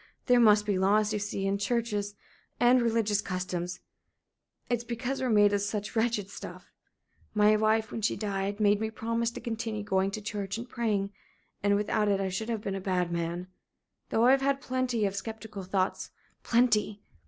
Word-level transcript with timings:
There 0.25 0.39
must 0.39 0.65
be 0.65 0.79
laws, 0.79 1.13
you 1.13 1.19
see 1.19 1.45
and 1.47 1.59
churches 1.59 2.15
and 2.59 2.81
religious 2.81 3.21
customs. 3.21 3.81
It's 4.67 4.83
because 4.83 5.21
we're 5.21 5.29
made 5.29 5.53
of 5.53 5.61
such 5.61 5.95
wretched 5.95 6.27
stuff. 6.31 6.71
My 7.35 7.55
wife, 7.55 7.91
when 7.91 8.01
she 8.01 8.15
died 8.15 8.59
made 8.59 8.81
me 8.81 8.89
promise 8.89 9.29
to 9.29 9.39
continue 9.39 9.83
going 9.83 10.09
to 10.09 10.19
church 10.19 10.57
and 10.57 10.67
praying. 10.67 11.11
And 11.61 11.75
without 11.75 12.07
it 12.07 12.19
I 12.19 12.29
should 12.29 12.49
have 12.49 12.61
been 12.61 12.73
a 12.73 12.81
bad 12.81 13.11
man. 13.11 13.45
Though 14.09 14.25
I've 14.25 14.41
had 14.41 14.59
plenty 14.59 15.05
of 15.05 15.15
sceptical 15.15 15.61
thoughts 15.61 16.09
plenty. 16.41 17.03